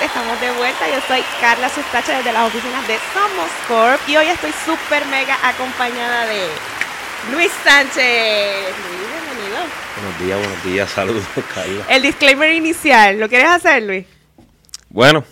[0.00, 0.88] Estamos de vuelta.
[0.88, 5.36] Yo soy Carla Sustacha desde las oficinas de Somos Corp y hoy estoy súper mega
[5.42, 6.46] acompañada de
[7.32, 8.72] Luis Sánchez.
[8.88, 9.58] Luis, bienvenido.
[9.96, 11.24] Buenos días, buenos días, saludos,
[11.54, 11.84] Carla.
[11.88, 14.06] El disclaimer inicial, ¿lo quieres hacer, Luis?
[14.88, 15.24] Bueno,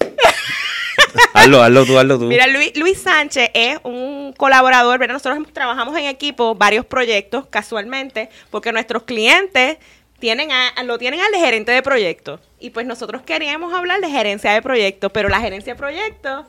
[1.34, 2.24] hazlo, hazlo tú, hazlo tú.
[2.24, 5.14] Mira, Luis, Luis Sánchez es un colaborador, ¿verdad?
[5.14, 9.78] Nosotros trabajamos en equipo varios proyectos casualmente, porque nuestros clientes
[10.20, 12.40] tienen a, lo tienen al de gerente de proyectos.
[12.60, 16.46] Y pues nosotros queríamos hablar de gerencia de proyectos, pero la gerencia de proyectos,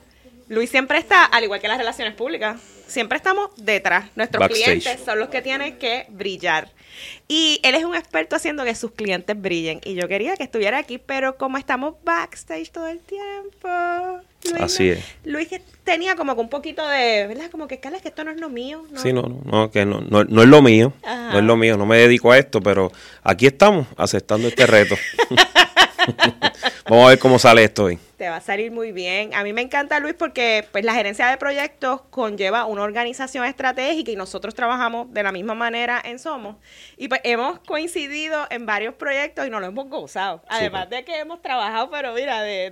[0.47, 4.09] Luis siempre está, al igual que las relaciones públicas, siempre estamos detrás.
[4.15, 6.69] Nuestros clientes son los que tienen que brillar.
[7.27, 9.81] Y él es un experto haciendo que sus clientes brillen.
[9.83, 13.69] Y yo quería que estuviera aquí, pero como estamos backstage todo el tiempo.
[14.59, 15.03] Así es.
[15.23, 15.49] Luis
[15.83, 17.51] tenía como que un poquito de, ¿verdad?
[17.51, 18.85] Como que, es que esto no es lo mío.
[18.95, 20.93] Sí, no, no, que no, no, no es lo mío.
[21.03, 22.91] No es lo mío, no me dedico a esto, pero
[23.23, 24.95] aquí estamos aceptando este reto.
[26.89, 27.99] Vamos a ver cómo sale esto hoy.
[28.21, 29.33] Te va a salir muy bien.
[29.33, 34.11] A mí me encanta Luis porque pues la gerencia de proyectos conlleva una organización estratégica
[34.11, 36.57] y nosotros trabajamos de la misma manera en Somos.
[36.97, 40.43] Y pues hemos coincidido en varios proyectos y nos lo hemos gozado.
[40.49, 42.69] Además de que hemos trabajado, pero mira, de,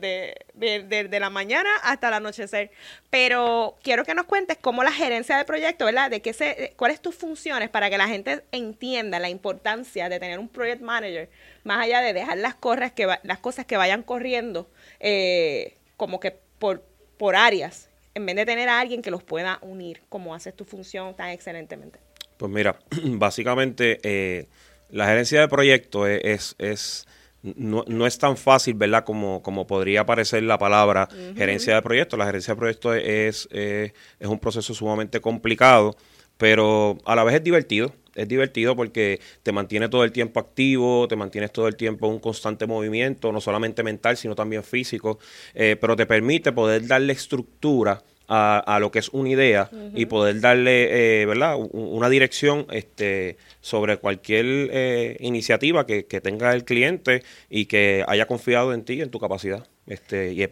[0.53, 2.69] de, de, la mañana hasta el anochecer.
[3.09, 6.11] Pero quiero que nos cuentes cómo la gerencia de proyectos, ¿verdad?
[6.11, 10.37] De qué se, cuáles tus funciones para que la gente entienda la importancia de tener
[10.37, 11.27] un project manager
[11.63, 16.37] más allá de dejar las, corras que las cosas que vayan corriendo eh, como que
[16.59, 16.83] por,
[17.17, 20.65] por áreas, en vez de tener a alguien que los pueda unir, como haces tu
[20.65, 21.99] función tan excelentemente.
[22.37, 24.47] Pues mira, básicamente eh,
[24.89, 27.07] la gerencia de proyectos es, es,
[27.41, 29.03] no, no, es tan fácil, ¿verdad?
[29.03, 32.17] Como, como podría parecer la palabra gerencia de proyectos.
[32.17, 35.95] La gerencia de proyectos es, es un proceso sumamente complicado,
[36.39, 41.07] pero a la vez es divertido es divertido porque te mantiene todo el tiempo activo,
[41.07, 45.19] te mantienes todo el tiempo en un constante movimiento, no solamente mental, sino también físico,
[45.53, 50.39] eh, pero te permite poder darle estructura a, lo que es una idea y poder
[50.39, 57.65] darle, eh, ¿verdad?, una dirección este, sobre cualquier eh, iniciativa que, tenga el cliente y
[57.65, 59.67] que haya confiado en ti, en tu capacidad.
[59.87, 60.47] Este, y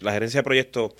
[0.00, 0.94] la gerencia de proyectos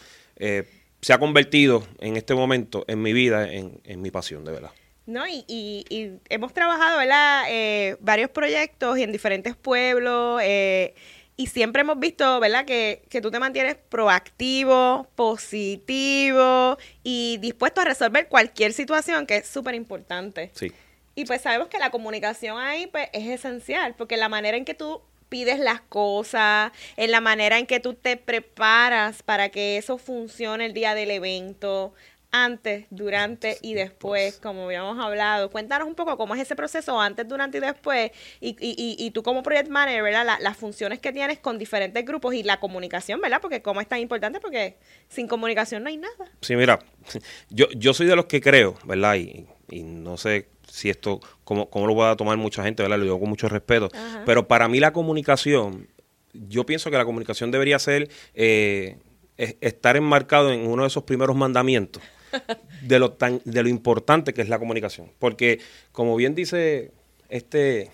[1.05, 4.71] se ha convertido en este momento en mi vida, en, en mi pasión, de verdad.
[5.05, 7.45] No, y, y, hemos trabajado, ¿verdad?
[7.51, 10.41] Eh, varios proyectos y en diferentes pueblos.
[10.43, 10.95] Eh,
[11.37, 12.65] y siempre hemos visto, ¿verdad?
[12.65, 19.47] Que, que tú te mantienes proactivo, positivo y dispuesto a resolver cualquier situación, que es
[19.47, 20.53] súper importante.
[20.55, 20.73] Sí.
[21.17, 24.73] Y pues sabemos que la comunicación ahí pues, es esencial, porque la manera en que
[24.73, 25.03] tú
[25.35, 30.65] pides las cosas, en la manera en que tú te preparas para que eso funcione
[30.67, 31.93] el día del evento,
[32.31, 35.51] antes, durante y después, como habíamos hablado.
[35.51, 39.25] Cuéntanos un poco cómo es ese proceso antes, durante y después, y, y, y tú
[39.25, 40.39] como project manager, ¿verdad?
[40.41, 43.41] las funciones que tienes con diferentes grupos y la comunicación, ¿verdad?
[43.43, 44.77] Porque cómo es tan importante, porque
[45.09, 46.31] sin comunicación no hay nada.
[46.43, 46.79] Sí, mira,
[47.51, 49.17] yo, yo soy de los que creo, ¿verdad?
[49.17, 49.49] Y,
[49.83, 52.99] no sé si esto, cómo, cómo lo va a tomar mucha gente, ¿verdad?
[52.99, 53.91] Lo digo con mucho respeto,
[54.27, 55.87] pero para mí la comunicación,
[56.33, 58.11] yo pienso que la comunicación debería ser...
[58.35, 58.97] Eh,
[59.37, 62.01] estar enmarcado en uno de esos primeros mandamientos
[62.83, 65.11] de lo, tan, de lo importante que es la comunicación.
[65.19, 65.59] Porque,
[65.91, 66.93] como bien dice
[67.29, 67.91] este,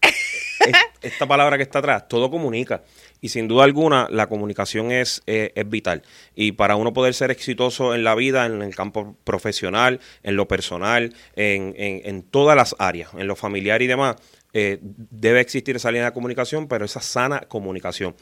[1.02, 2.82] esta palabra que está atrás, todo comunica.
[3.20, 6.02] Y sin duda alguna, la comunicación es, eh, es vital.
[6.34, 10.48] Y para uno poder ser exitoso en la vida, en el campo profesional, en lo
[10.48, 14.16] personal, en, en, todas las áreas, en lo familiar y demás,
[14.52, 18.14] eh, debe existir esa línea de comunicación, pero esa sana comunicación.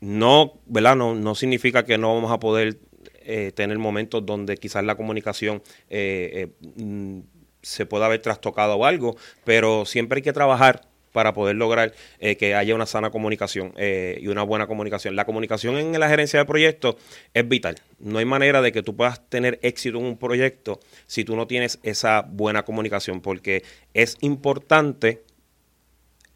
[0.00, 0.96] No, ¿verdad?
[0.96, 2.78] No, no significa que no vamos a poder
[3.20, 7.20] eh, tener momentos donde quizás la comunicación mm,
[7.62, 11.92] se pueda haber trastocado o algo, pero siempre hay que trabajar para poder lograr
[12.38, 15.16] que haya una sana comunicación y una buena comunicación.
[15.16, 16.96] La comunicación en la gerencia de proyectos
[17.34, 17.76] es vital.
[17.98, 21.46] No hay manera de que tú puedas tener éxito en un proyecto si tú no
[21.46, 23.64] tienes esa buena comunicación, porque
[23.94, 25.22] es importante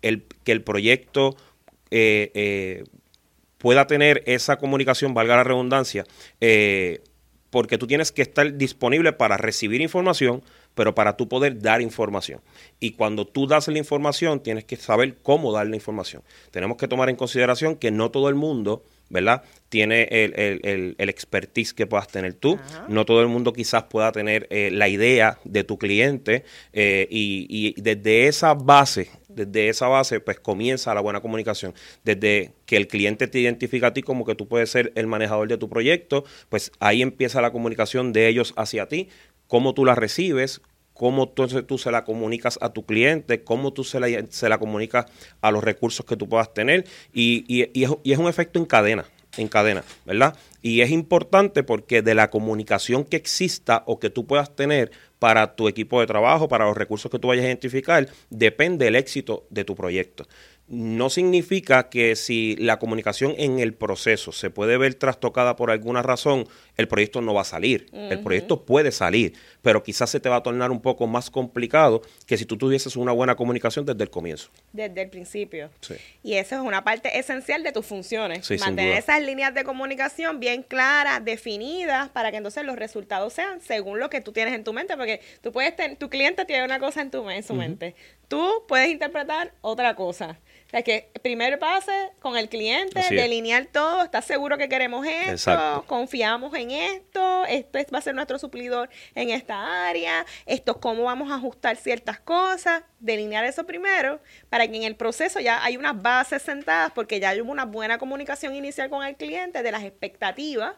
[0.03, 1.37] el, que el proyecto
[3.65, 6.05] pueda tener esa comunicación, valga la redundancia,
[6.41, 7.00] eh,
[7.49, 10.43] porque tú tienes que estar disponible para recibir información,
[10.75, 12.41] pero para tú poder dar información.
[12.81, 16.23] Y cuando tú das la información, tienes que saber cómo dar la información.
[16.50, 19.43] Tenemos que tomar en consideración que no todo el mundo ¿verdad?
[19.69, 22.59] Tiene el, el, expertise que puedas tener tú.
[22.88, 27.47] No todo el mundo quizás pueda tener eh, la idea de tu cliente eh, y,
[27.49, 31.75] y, desde esa base, desde esa base, pues comienza la buena comunicación.
[32.05, 35.49] Desde que el cliente te identifica a ti como que tú puedes ser el manejador
[35.49, 39.09] de tu proyecto, pues ahí empieza la comunicación de ellos hacia ti,
[39.49, 40.61] cómo tú la recibes,
[40.93, 45.06] cómo entonces tú se la comunicas a tu cliente, cómo tú se la, se comunicas
[45.41, 48.58] a los recursos que tú puedas tener y, y, y, es, y es un efecto
[48.58, 49.05] en cadena
[49.37, 50.37] en cadena, ¿verdad?
[50.62, 55.56] Y es importante porque de la comunicación que exista o que tú puedas tener para
[55.56, 59.44] tu equipo de trabajo, para los recursos que tú vayas a identificar, depende el éxito
[59.50, 60.26] de tu proyecto
[60.67, 66.02] no significa que si la comunicación en el proceso se puede ver trastocada por alguna
[66.02, 67.87] razón, el proyecto no va a salir.
[67.93, 72.03] El proyecto puede salir, pero quizás se te va a tornar un poco más complicado
[72.26, 74.50] que si tú tuvieses una buena comunicación desde el comienzo.
[74.73, 75.71] Desde el principio.
[75.81, 75.94] Sí.
[76.23, 78.50] Y eso es una parte esencial de tus funciones.
[78.61, 83.99] Mantener esas líneas de comunicación bien claras, definidas, para que entonces los resultados sean según
[83.99, 86.79] lo que tú tienes en tu mente, porque tú puedes tener, tu cliente tiene una
[86.79, 87.94] cosa en tu en su mente,
[88.29, 90.38] tú puedes interpretar otra cosa
[90.75, 95.85] sea, que primero pase con el cliente, delinear todo, ¿estás seguro que queremos esto?
[95.87, 101.31] Confiamos en esto, esto va a ser nuestro suplidor en esta área, esto cómo vamos
[101.31, 106.00] a ajustar ciertas cosas, delinear eso primero, para que en el proceso ya hay unas
[106.00, 110.75] bases sentadas, porque ya hay una buena comunicación inicial con el cliente de las expectativas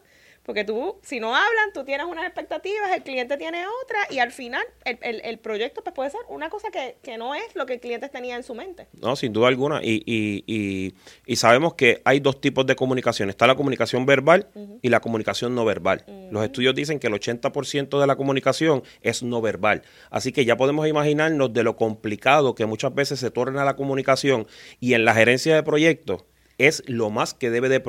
[0.46, 4.31] porque tú, si no hablan, tú tienes unas expectativas, el cliente tiene otra y al
[4.31, 7.66] final el, el, el proyecto pues puede ser una cosa que, que, no es lo
[7.66, 8.87] que el cliente tenía en su mente.
[9.00, 9.81] No, sin duda alguna.
[9.82, 10.94] Y, y, y,
[11.26, 13.28] y sabemos que hay dos tipos de comunicación.
[13.28, 14.48] Está la comunicación verbal
[14.82, 16.04] y la comunicación no verbal.
[16.31, 19.82] Los estudios dicen que el 80% de la comunicación es no verbal.
[20.10, 24.46] Así que ya podemos imaginarnos de lo complicado que muchas veces se torna la comunicación
[24.78, 26.25] y en la gerencia de proyectos
[26.58, 27.82] es lo más que debe de eh,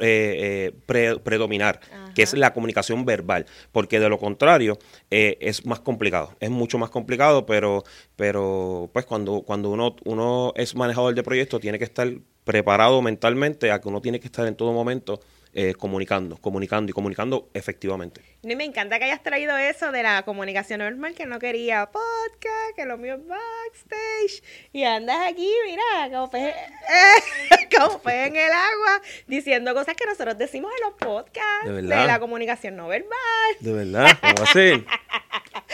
[0.00, 1.80] eh, predominar,
[2.14, 4.78] que es la comunicación verbal, porque de lo contrario
[5.10, 7.84] eh, es más complicado, es mucho más complicado, pero,
[8.16, 12.10] pero pues cuando, cuando uno, uno es manejador de proyectos tiene que estar
[12.44, 15.20] preparado mentalmente a que uno tiene que estar en todo momento
[15.56, 18.20] eh, comunicando, comunicando y comunicando efectivamente.
[18.42, 22.76] Y me encanta que hayas traído eso de la comunicación normal, que no quería podcast,
[22.76, 24.42] que lo mío es backstage.
[24.72, 26.54] Y andas aquí, mira, como pez,
[27.78, 31.66] como pez en el agua, diciendo cosas que nosotros decimos en los podcasts.
[31.66, 33.10] De, la comunicación no verbal.
[33.60, 34.84] De verdad, ¿cómo así?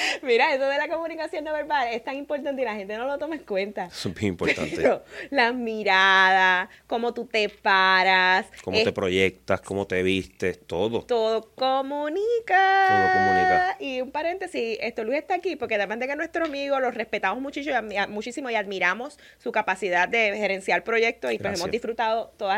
[0.23, 3.19] Mira, eso de la comunicación no verbal es tan importante y la gente no lo
[3.19, 3.87] toma en cuenta.
[3.87, 5.01] Es muy importante.
[5.31, 8.47] las miradas, cómo tú te paras.
[8.63, 11.03] Cómo te proyectas, cómo te vistes, todo.
[11.03, 12.87] Todo comunica.
[12.89, 13.77] Todo comunica.
[13.81, 17.43] Y un paréntesis, esto Luis está aquí porque además de que nuestro amigo lo respetamos
[17.43, 22.55] muchísimo y, muchísimo y admiramos su capacidad de gerenciar proyectos y pues hemos disfrutado todos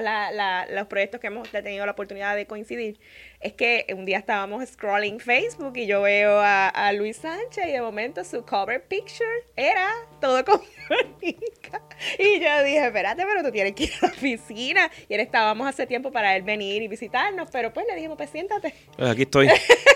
[0.71, 2.99] los proyectos que hemos tenido la oportunidad de coincidir
[3.43, 7.25] es que un día estábamos scrolling Facebook y yo veo a, Luis
[7.57, 9.89] Y de momento su cover picture era
[10.21, 11.83] todo con Mónica.
[12.19, 14.91] Y yo dije, espérate, pero tú tienes que ir a la oficina.
[15.09, 18.31] Y él estábamos hace tiempo para él venir y visitarnos, pero pues le dijimos, pues
[18.31, 18.75] siéntate.
[18.97, 19.49] Pues aquí estoy.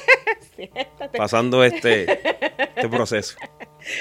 [0.57, 1.19] siéntate.
[1.19, 2.03] Pasando este,
[2.59, 3.37] este proceso.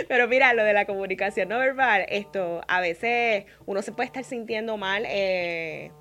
[0.08, 4.24] Pero mira, lo de la comunicación no verbal, esto a veces uno se puede estar
[4.24, 5.06] sintiendo mal.
[5.08, 5.92] Eh,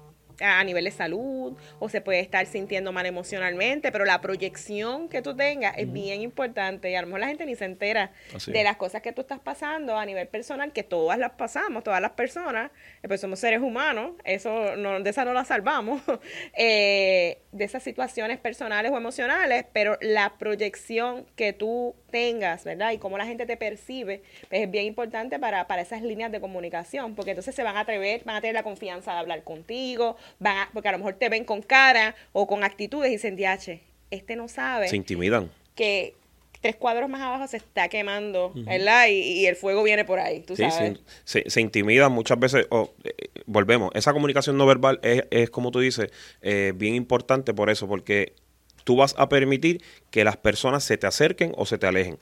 [0.41, 5.23] a nivel de salud o se puede estar sintiendo mal emocionalmente, pero la proyección que
[5.23, 8.13] tú tengas es bien importante y a lo mejor la gente ni se entera
[8.47, 12.01] de las cosas que tú estás pasando a nivel personal, que todas las pasamos, todas
[12.01, 12.71] las personas,
[13.03, 16.03] eh, pues somos seres humanos, eso no, de esa no la salvamos,
[16.57, 22.93] eh, de esas situaciones personales o emocionales, pero la proyección que tú tengas, ¿verdad?
[22.93, 26.41] Y cómo la gente te percibe, pues es bien importante para, para esas líneas de
[26.41, 30.17] comunicación, porque entonces se van a atrever, van a tener la confianza de hablar contigo,
[30.39, 33.81] van porque a lo mejor te ven con cara o con actitudes y dicen, diache,
[34.13, 34.87] este no sabe.
[34.87, 35.51] Se intimidan.
[35.75, 36.15] Que
[36.61, 39.09] tres cuadros más abajo se está quemando, ¿verdad?
[39.09, 41.01] Y, el fuego viene por ahí, tú sabes.
[41.25, 43.13] Se, se, intimidan muchas veces, eh,
[43.47, 47.89] volvemos, esa comunicación no verbal es, es como tú dices, eh, bien importante por eso,
[47.89, 48.35] porque
[48.85, 52.19] tú vas a permitir que las personas se te acerquen o se te alejen,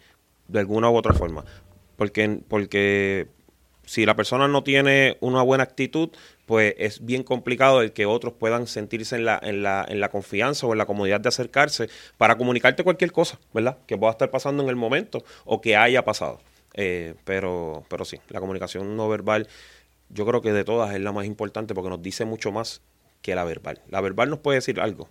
[0.49, 1.45] de alguna u otra forma.
[1.97, 3.28] Porque, porque
[3.85, 6.11] si la persona no tiene una buena actitud,
[6.47, 10.09] pues es bien complicado el que otros puedan sentirse en la, en la, en la
[10.09, 13.78] confianza o en la comodidad de acercarse para comunicarte cualquier cosa, ¿verdad?
[13.87, 16.40] Que pueda estar pasando en el momento o que haya pasado.
[16.75, 19.49] Eh, pero, pero sí, la comunicación no verbal,
[20.09, 22.83] yo creo que de todas es la más importante porque nos dice mucho más
[23.21, 23.81] que la verbal.
[23.88, 25.09] La verbal nos puede decir algo,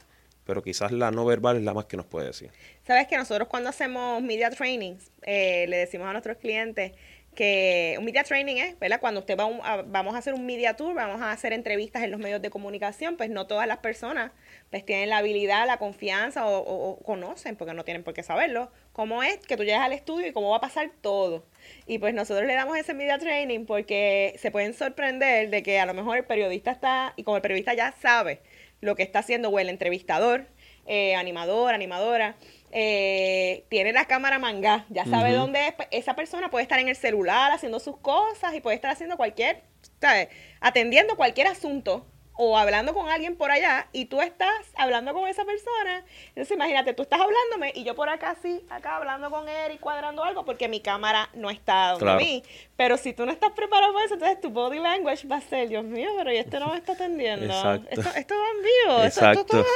[0.51, 2.49] pero quizás la no verbal es la más que nos puede decir.
[2.85, 6.91] Sabes que nosotros cuando hacemos media trainings, eh, le decimos a nuestros clientes,
[7.33, 8.99] que un media training es, ¿verdad?
[8.99, 12.11] Cuando usted va a, vamos a hacer un media tour, vamos a hacer entrevistas en
[12.11, 14.33] los medios de comunicación, pues no todas las personas
[14.69, 19.23] pues tienen la habilidad, la confianza o, conocen, porque no tienen por qué saberlo, cómo
[19.23, 21.45] es que tú llegas al estudio y cómo va a pasar todo.
[21.87, 25.85] Y pues nosotros le damos ese media training porque se pueden sorprender de que a
[25.85, 28.41] lo mejor el periodista está, y como el periodista ya sabe
[28.81, 30.47] lo que está haciendo o el entrevistador,
[30.85, 32.35] eh, animador, animadora,
[32.71, 36.87] eh, tiene la cámara manga, ya sabe dónde es, pues, esa persona puede estar en
[36.87, 39.63] el celular haciendo sus cosas y puede estar haciendo cualquier,
[39.99, 40.29] ¿sabes?
[40.59, 42.05] Atendiendo cualquier asunto
[42.37, 46.03] o hablando con alguien por allá y tú estás hablando con esa persona.
[46.29, 49.77] Entonces imagínate, tú estás hablándome y yo por acá sí, acá hablando con él y
[49.77, 52.43] cuadrando algo porque mi cámara no está donde mí.
[52.77, 55.69] Pero si tú no estás preparado para eso, entonces tu body language va a ser,
[55.69, 57.53] Dios mío, pero y este no me está atendiendo.
[57.89, 59.03] Esto, esto va en vivo.
[59.03, 59.67] Esto,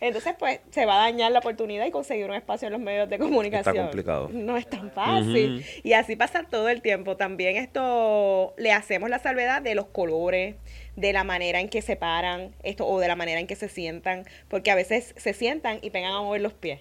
[0.00, 3.08] Entonces pues se va a dañar la oportunidad y conseguir un espacio en los medios
[3.08, 3.74] de comunicación.
[3.76, 4.28] Está complicado.
[4.32, 5.64] No es tan fácil.
[5.82, 7.16] Y así pasa todo el tiempo.
[7.16, 10.56] También esto le hacemos la salvedad de los colores
[10.96, 13.68] de la manera en que se paran esto o de la manera en que se
[13.68, 16.80] sientan, porque a veces se sientan y pegan a mover los pies.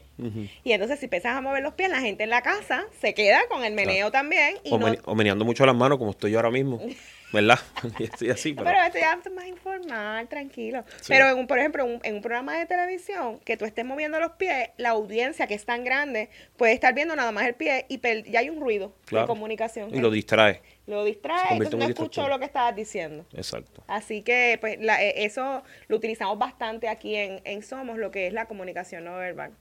[0.65, 3.39] Y entonces si empiezas a mover los pies, la gente en la casa se queda
[3.49, 4.57] con el meneo también.
[4.65, 6.81] Y o, meneando mucho las manos como estoy yo ahora mismo.
[7.31, 7.59] ¿verdad?
[7.99, 8.65] estoy así, pero...
[8.65, 10.83] pero esto ya es más informal, tranquilo.
[11.07, 14.31] Pero, en un, por ejemplo, en un programa de televisión, que tú estés moviendo los
[14.33, 17.99] pies, la audiencia que es tan grande puede estar viendo nada más el pie y
[18.29, 19.93] ya hay un ruido de comunicación.
[19.93, 20.61] Y lo distrae.
[20.89, 23.23] Lo distrae, entonces no escucho lo que estabas diciendo.
[23.33, 23.83] Exacto.
[23.85, 28.25] Así que, pues, la, eh, eso lo utilizamos bastante aquí en, en Somos, lo que
[28.25, 29.53] es la comunicación no verbal.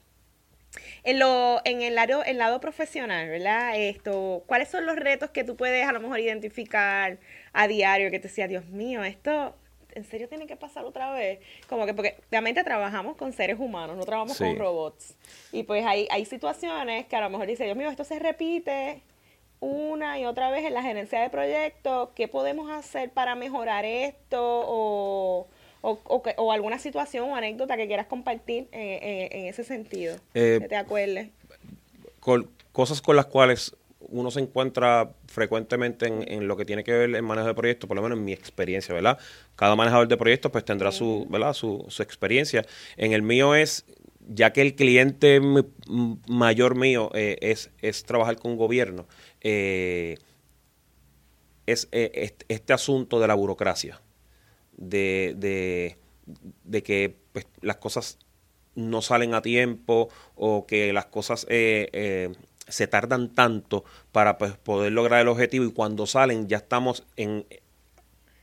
[1.05, 3.77] En, lo, en el lado, el lado profesional, ¿verdad?
[3.77, 7.19] Esto, ¿Cuáles son los retos que tú puedes a lo mejor identificar
[7.53, 9.55] a diario que te decía, Dios mío, esto
[9.93, 11.41] en serio tiene que pasar otra vez?
[11.69, 15.15] Como que, porque realmente trabajamos con seres humanos, no trabajamos con robots.
[15.53, 19.03] Y pues hay, hay situaciones que a lo mejor dice, Dios mío, esto se repite
[19.61, 24.39] una y otra vez en la gerencia de proyectos, ¿qué podemos hacer para mejorar esto?
[24.41, 25.49] O
[25.81, 26.01] o,
[26.37, 31.29] o, alguna situación o anécdota que quieras compartir en, ese sentido, eh, que te acuerdes.
[32.21, 37.15] Con, cosas con las cuales uno se encuentra frecuentemente en, lo que tiene que ver
[37.15, 39.19] el manejo de proyectos, por lo menos en mi experiencia, ¿verdad?
[39.55, 41.53] Cada manejador de proyectos pues tendrá su, ¿verdad?
[41.53, 42.65] Su, su experiencia.
[42.97, 43.85] En el mío es,
[44.29, 45.41] ya que el cliente
[46.27, 49.07] mayor mío eh, es, es trabajar con gobierno,
[49.41, 50.17] eh,
[51.67, 54.01] es este asunto de la burocracia
[54.79, 55.97] de,
[56.65, 58.19] de, que pues, las cosas
[58.75, 62.33] no salen a tiempo o que las cosas eh, eh,
[62.69, 67.45] se tardan tanto para pues, poder lograr el objetivo y cuando salen ya estamos en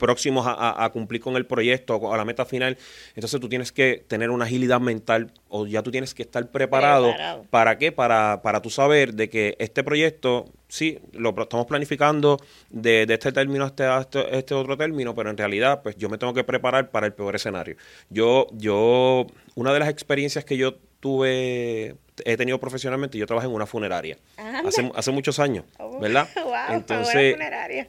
[0.05, 2.77] próximos a, cumplir con el proyecto o a la meta final,
[3.15, 7.11] entonces tú tienes que tener una agilidad mental o ya tú tienes que estar preparado.
[7.49, 7.91] ¿Para qué?
[7.91, 13.65] Para, para tú saber de que este proyecto, sí, lo estamos planificando de, este término
[13.65, 17.07] hasta este, este, otro término, pero en realidad pues yo me tengo que preparar para
[17.07, 17.77] el peor escenario.
[18.11, 23.53] Yo, yo, una de las experiencias que yo tuve he tenido profesionalmente, yo trabajé en
[23.53, 24.17] una funeraria
[24.65, 26.27] hace, hace, muchos años, oh, ¿verdad?
[26.69, 27.35] Entonces,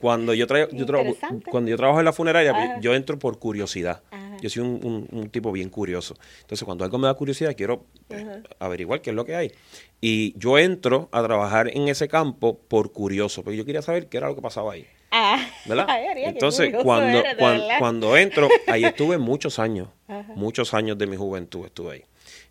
[0.00, 0.84] cuando yo, traigo, yo
[1.48, 4.02] cuando yo trabajo en la funeraria, yo entro por curiosidad.
[4.42, 6.14] Yo soy un, tipo bien curioso.
[6.42, 8.26] Entonces, cuando algo me da curiosidad, quiero pues,
[8.58, 9.52] averiguar qué es lo que hay.
[10.00, 14.18] Y yo entro a trabajar en ese campo por curioso, porque yo quería saber qué
[14.18, 14.86] era lo que pasaba ahí.
[15.10, 15.86] Ah, ¿verdad?
[16.16, 17.22] Entonces, cuando,
[17.78, 19.88] cuando, entro, ahí estuve muchos años,
[20.34, 22.04] muchos años de mi juventud estuve ahí,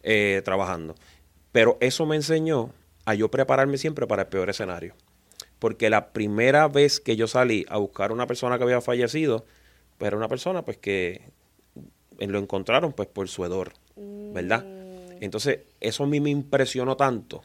[0.07, 0.93] eh, trabajando.
[1.51, 2.69] Pero eso me enseñó
[3.05, 4.93] a yo prepararme siempre para el peor escenario.
[5.57, 9.45] Porque la primera vez que yo salí a buscar a una persona que había fallecido,
[9.97, 11.21] pues era una persona pues que
[12.19, 14.63] lo encontraron pues por su hedor, ¿verdad?
[14.63, 15.23] Mm.
[15.23, 17.43] Entonces, eso a mí me impresionó tanto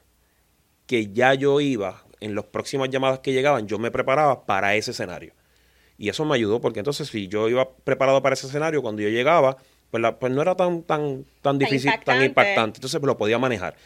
[0.86, 4.90] que ya yo iba, en las próximas llamadas que llegaban, yo me preparaba para ese
[4.90, 5.32] escenario.
[5.96, 9.08] Y eso me ayudó porque entonces si yo iba preparado para ese escenario, cuando yo
[9.08, 9.56] llegaba,
[9.90, 12.78] pues, pues no era tan, tan, tan difícil, tan impactante.
[12.78, 13.76] Entonces pues, lo podía manejar.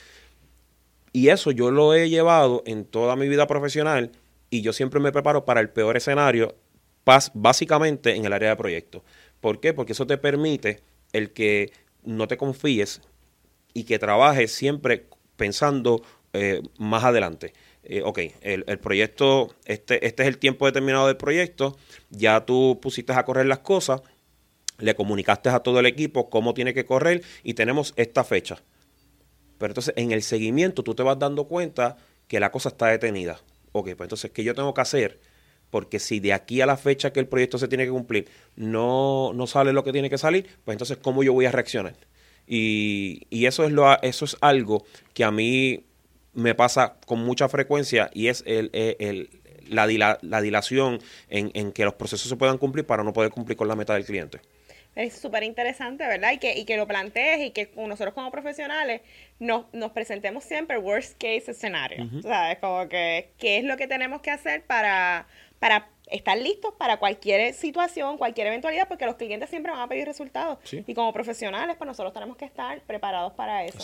[1.12, 4.11] Y eso yo lo he llevado en toda mi vida profesional
[4.50, 6.56] y yo siempre me preparo para el peor escenario,
[7.34, 9.02] básicamente en el área de proyectos.
[9.40, 9.73] ¿Por qué?
[9.73, 10.80] Porque eso te permite
[11.12, 13.00] el que no te confíes
[13.73, 15.06] y que trabajes siempre
[15.37, 17.52] pensando eh, más adelante.
[17.84, 21.76] Eh, ok, el, el, proyecto, este, este es el tiempo determinado del proyecto,
[22.11, 24.02] ya tú pusiste a correr las cosas,
[24.78, 28.62] le comunicaste a todo el equipo cómo tiene que correr y tenemos esta fecha.
[29.58, 31.96] Pero entonces en el seguimiento tú te vas dando cuenta
[32.28, 33.40] que la cosa está detenida.
[33.72, 35.20] Ok, pues entonces, ¿qué yo tengo que hacer?
[35.70, 39.32] Porque si de aquí a la fecha que el proyecto se tiene que cumplir no,
[39.34, 41.96] no sale lo que tiene que salir, pues entonces, ¿cómo yo voy a reaccionar?
[42.46, 45.84] Y, y eso, es lo, eso es algo que a mí
[46.34, 49.30] me pasa con mucha frecuencia y es el, el,
[49.68, 53.56] la, la, dilación en, en que los procesos se puedan cumplir para no poder cumplir
[53.56, 54.40] con la meta del cliente.
[54.94, 56.32] Es súper interesante, ¿verdad?
[56.32, 59.00] Y que, y que lo plantees y que nosotros como profesionales
[59.38, 62.08] nos, nos presentemos siempre worst case escenario.
[62.22, 62.58] ¿Sabes?
[62.58, 65.26] Como que, ¿qué es lo que tenemos que hacer para,
[65.58, 70.06] para estar listos para cualquier situación, cualquier eventualidad, porque los clientes siempre van a pedir
[70.06, 70.59] resultados.
[70.73, 73.78] Y como profesionales, pues nosotros tenemos que estar preparados para eso.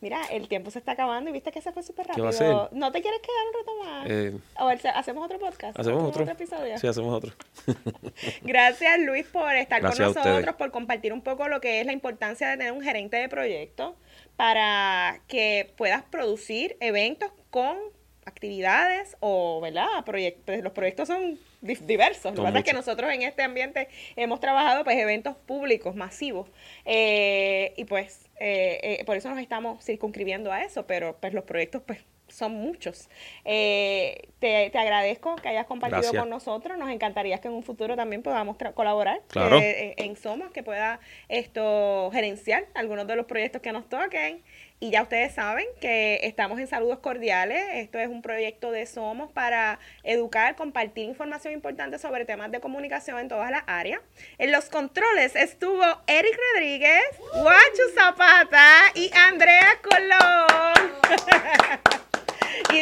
[0.00, 2.68] Mira, el tiempo se está acabando y viste que se fue súper rápido.
[2.72, 4.06] ¿No te quieres quedar un rato más?
[4.10, 5.78] Eh, o ¿Hacemos otro podcast?
[5.78, 6.24] ¿Hacemos, otro?
[6.24, 6.76] episodio?
[6.78, 7.32] Sí, hacemos otro.
[8.42, 12.50] Gracias, Luis, por estar con nosotros, por compartir un poco lo que es la importancia
[12.50, 13.96] de tener un gerente de proyecto
[14.36, 17.78] para que puedas producir eventos con
[18.26, 19.86] actividades o, ¿verdad?
[20.04, 20.58] Proyectos.
[20.62, 22.34] Los proyectos son diversos.
[22.34, 26.48] Lo que pasa es que nosotros en este ambiente hemos trabajado pues eventos públicos masivos
[26.84, 31.44] eh, y pues eh, eh, por eso nos estamos circunscribiendo a eso, pero pues los
[31.44, 32.00] proyectos pues
[32.34, 33.08] son muchos.
[33.44, 36.76] te, te, agradezco que hayas compartido con nosotros.
[36.78, 42.66] Nos encantaría que en un futuro también podamos colaborar en Somos, que pueda esto gerenciar
[42.74, 44.42] algunos de los proyectos que nos toquen.
[44.80, 47.64] Y ya ustedes saben que estamos en Saludos Cordiales.
[47.74, 53.18] Esto es un proyecto de Somos para educar, compartir información importante sobre temas de comunicación
[53.18, 54.00] en todas las áreas.
[54.36, 60.33] En los controles estuvo Eric Rodríguez, Guachu Zapata y Andrea Colón.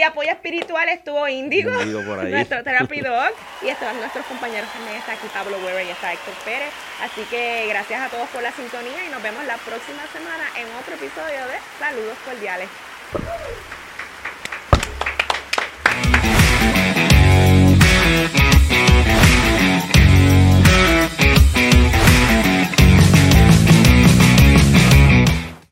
[0.03, 1.71] Y apoyo espiritual estuvo Índigo,
[2.29, 3.31] nuestro therapy dog.
[3.63, 4.97] Y estos nuestros compañeros también.
[4.97, 6.73] Está aquí Pablo Weber y está Héctor Pérez.
[7.01, 10.67] Así que gracias a todos por la sintonía y nos vemos la próxima semana en
[10.75, 12.69] otro episodio de Saludos Cordiales.